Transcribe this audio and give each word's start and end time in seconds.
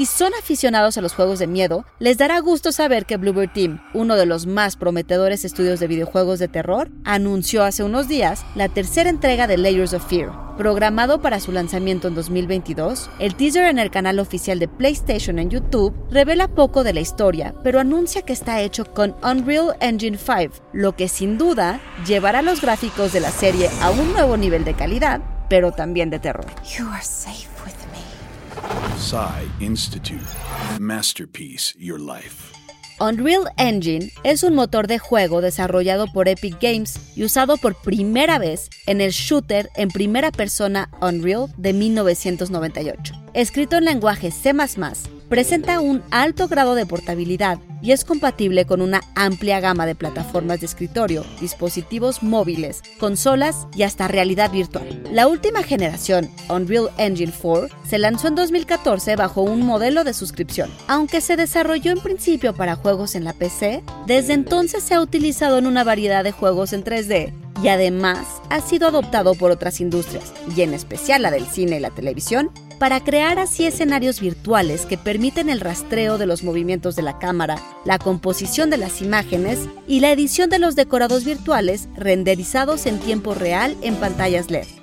Si 0.00 0.06
son 0.06 0.32
aficionados 0.32 0.96
a 0.96 1.02
los 1.02 1.12
juegos 1.12 1.40
de 1.40 1.46
miedo, 1.46 1.84
les 1.98 2.16
dará 2.16 2.40
gusto 2.40 2.72
saber 2.72 3.04
que 3.04 3.18
Bluebird 3.18 3.52
Team, 3.52 3.82
uno 3.92 4.16
de 4.16 4.24
los 4.24 4.46
más 4.46 4.76
prometedores 4.76 5.44
estudios 5.44 5.78
de 5.78 5.88
videojuegos 5.88 6.38
de 6.38 6.48
terror, 6.48 6.90
anunció 7.04 7.64
hace 7.64 7.84
unos 7.84 8.08
días 8.08 8.46
la 8.54 8.70
tercera 8.70 9.10
entrega 9.10 9.46
de 9.46 9.58
Layers 9.58 9.92
of 9.92 10.08
Fear. 10.08 10.56
Programado 10.56 11.20
para 11.20 11.38
su 11.38 11.52
lanzamiento 11.52 12.08
en 12.08 12.14
2022, 12.14 13.10
el 13.18 13.34
teaser 13.34 13.66
en 13.66 13.78
el 13.78 13.90
canal 13.90 14.20
oficial 14.20 14.58
de 14.58 14.68
PlayStation 14.68 15.38
en 15.38 15.50
YouTube 15.50 15.94
revela 16.10 16.48
poco 16.48 16.82
de 16.82 16.94
la 16.94 17.00
historia, 17.00 17.54
pero 17.62 17.78
anuncia 17.78 18.22
que 18.22 18.32
está 18.32 18.62
hecho 18.62 18.86
con 18.86 19.14
Unreal 19.22 19.76
Engine 19.82 20.16
5, 20.16 20.64
lo 20.72 20.96
que 20.96 21.08
sin 21.08 21.36
duda 21.36 21.78
llevará 22.06 22.40
los 22.40 22.62
gráficos 22.62 23.12
de 23.12 23.20
la 23.20 23.32
serie 23.32 23.68
a 23.82 23.90
un 23.90 24.14
nuevo 24.14 24.38
nivel 24.38 24.64
de 24.64 24.72
calidad, 24.72 25.20
pero 25.50 25.72
también 25.72 26.08
de 26.08 26.20
terror. 26.20 26.46
Psy 29.00 29.64
Institute. 29.64 30.20
Masterpiece 30.78 31.74
Your 31.78 31.98
Life. 31.98 32.52
Unreal 33.00 33.50
Engine 33.56 34.12
es 34.24 34.42
un 34.42 34.54
motor 34.54 34.88
de 34.88 34.98
juego 34.98 35.40
desarrollado 35.40 36.06
por 36.12 36.28
Epic 36.28 36.58
Games 36.60 36.98
y 37.16 37.24
usado 37.24 37.56
por 37.56 37.74
primera 37.76 38.38
vez 38.38 38.68
en 38.86 39.00
el 39.00 39.12
shooter 39.12 39.70
en 39.74 39.88
primera 39.88 40.30
persona 40.30 40.90
Unreal 41.00 41.46
de 41.56 41.72
1998. 41.72 43.14
Escrito 43.32 43.76
en 43.76 43.86
lenguaje 43.86 44.30
C++, 44.30 44.52
presenta 45.30 45.78
un 45.78 46.02
alto 46.10 46.48
grado 46.48 46.74
de 46.74 46.86
portabilidad 46.86 47.60
y 47.80 47.92
es 47.92 48.04
compatible 48.04 48.66
con 48.66 48.82
una 48.82 49.00
amplia 49.14 49.60
gama 49.60 49.86
de 49.86 49.94
plataformas 49.94 50.58
de 50.58 50.66
escritorio, 50.66 51.24
dispositivos 51.40 52.22
móviles, 52.22 52.82
consolas 52.98 53.68
y 53.74 53.84
hasta 53.84 54.08
realidad 54.08 54.50
virtual. 54.50 55.04
La 55.12 55.28
última 55.28 55.62
generación, 55.62 56.28
Unreal 56.50 56.90
Engine 56.98 57.32
4, 57.40 57.68
se 57.88 57.98
lanzó 57.98 58.26
en 58.26 58.34
2014 58.34 59.14
bajo 59.14 59.42
un 59.42 59.64
modelo 59.64 60.02
de 60.02 60.14
suscripción. 60.14 60.68
Aunque 60.88 61.20
se 61.20 61.36
desarrolló 61.36 61.92
en 61.92 62.00
principio 62.00 62.52
para 62.52 62.74
juegos 62.74 63.14
en 63.14 63.22
la 63.22 63.32
PC, 63.32 63.84
desde 64.08 64.32
entonces 64.32 64.82
se 64.82 64.94
ha 64.94 65.00
utilizado 65.00 65.58
en 65.58 65.68
una 65.68 65.84
variedad 65.84 66.24
de 66.24 66.32
juegos 66.32 66.72
en 66.72 66.82
3D 66.82 67.32
y 67.62 67.68
además 67.68 68.26
ha 68.48 68.60
sido 68.60 68.88
adoptado 68.88 69.34
por 69.34 69.52
otras 69.52 69.80
industrias, 69.80 70.32
y 70.56 70.62
en 70.62 70.74
especial 70.74 71.22
la 71.22 71.30
del 71.30 71.46
cine 71.46 71.76
y 71.76 71.80
la 71.80 71.90
televisión, 71.90 72.50
para 72.80 73.04
crear 73.04 73.38
así 73.38 73.66
escenarios 73.66 74.20
virtuales 74.20 74.86
que 74.86 74.96
permiten 74.96 75.50
el 75.50 75.60
rastreo 75.60 76.16
de 76.16 76.24
los 76.24 76.42
movimientos 76.42 76.96
de 76.96 77.02
la 77.02 77.18
cámara, 77.18 77.56
la 77.84 77.98
composición 77.98 78.70
de 78.70 78.78
las 78.78 79.02
imágenes 79.02 79.68
y 79.86 80.00
la 80.00 80.10
edición 80.10 80.48
de 80.48 80.58
los 80.58 80.76
decorados 80.76 81.26
virtuales 81.26 81.90
renderizados 81.94 82.86
en 82.86 82.98
tiempo 82.98 83.34
real 83.34 83.76
en 83.82 83.96
pantallas 83.96 84.50
LED. 84.50 84.79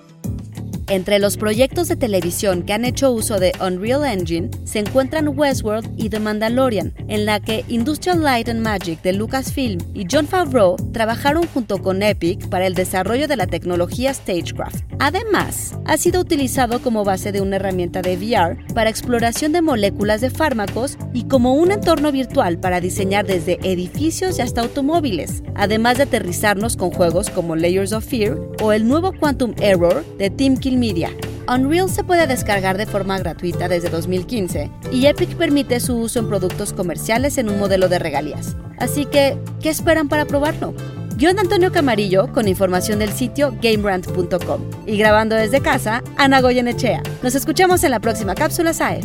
Entre 0.89 1.19
los 1.19 1.35
proyectos 1.35 1.89
de 1.89 1.97
televisión 1.97 2.63
que 2.63 2.71
han 2.71 2.85
hecho 2.85 3.11
uso 3.11 3.39
de 3.39 3.51
Unreal 3.59 4.05
Engine 4.05 4.49
se 4.63 4.79
encuentran 4.79 5.37
Westworld 5.37 5.91
y 5.97 6.07
The 6.07 6.21
Mandalorian, 6.21 6.93
en 7.09 7.25
la 7.25 7.41
que 7.41 7.65
Industrial 7.67 8.23
Light 8.23 8.47
and 8.47 8.61
Magic 8.61 9.01
de 9.01 9.11
Lucasfilm 9.11 9.81
y 9.93 10.07
John 10.09 10.27
Favreau 10.27 10.77
trabajaron 10.93 11.45
junto 11.53 11.81
con 11.81 12.03
Epic 12.03 12.47
para 12.47 12.67
el 12.67 12.73
desarrollo 12.73 13.27
de 13.27 13.35
la 13.35 13.47
tecnología 13.47 14.13
Stagecraft. 14.13 14.85
Además, 14.99 15.77
ha 15.83 15.97
sido 15.97 16.21
utilizado 16.21 16.81
como 16.81 17.03
base 17.03 17.33
de 17.33 17.41
una 17.41 17.57
herramienta 17.57 18.01
de 18.01 18.15
VR 18.15 18.57
para 18.73 18.89
exploración 18.89 19.51
de 19.51 19.61
moléculas 19.61 20.21
de 20.21 20.29
fármacos 20.29 20.97
y 21.13 21.25
como 21.25 21.53
un 21.55 21.71
entorno 21.71 22.13
virtual 22.13 22.59
para 22.59 22.79
diseñar 22.79 23.25
desde 23.27 23.59
edificios 23.61 24.39
y 24.39 24.41
hasta 24.41 24.61
automóviles, 24.61 25.43
además 25.55 25.97
de 25.97 26.03
aterrizarnos 26.03 26.77
con 26.77 26.91
juegos 26.91 27.29
como 27.29 27.57
Layers 27.57 27.91
of 27.91 28.05
Fear 28.05 28.39
o 28.61 28.71
el 28.71 28.87
nuevo 28.87 29.11
Quantum 29.11 29.53
Error 29.59 30.05
de 30.17 30.29
Team 30.29 30.55
Media. 30.77 31.11
Unreal 31.47 31.89
se 31.89 32.03
puede 32.03 32.27
descargar 32.27 32.77
de 32.77 32.85
forma 32.85 33.17
gratuita 33.17 33.67
desde 33.67 33.89
2015 33.89 34.69
y 34.91 35.05
Epic 35.05 35.35
permite 35.35 35.79
su 35.79 35.97
uso 35.97 36.19
en 36.19 36.27
productos 36.27 36.73
comerciales 36.73 37.37
en 37.37 37.49
un 37.49 37.59
modelo 37.59 37.87
de 37.89 37.99
regalías. 37.99 38.55
Así 38.79 39.05
que, 39.05 39.37
¿qué 39.61 39.69
esperan 39.69 40.09
para 40.09 40.25
probarlo? 40.25 40.73
Guión 41.15 41.39
Antonio 41.39 41.71
Camarillo 41.71 42.31
con 42.31 42.47
información 42.47 42.99
del 42.99 43.11
sitio 43.11 43.55
GameRant.com 43.61 44.61
y 44.85 44.97
grabando 44.97 45.35
desde 45.35 45.61
casa, 45.61 46.03
Ana 46.15 46.41
Goyenechea. 46.41 47.01
Nos 47.23 47.33
escuchamos 47.33 47.83
en 47.83 47.91
la 47.91 47.99
próxima 47.99 48.35
cápsula 48.35 48.73
SAE. 48.73 49.01